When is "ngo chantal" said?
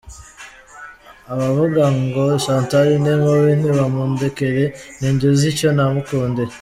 2.01-2.87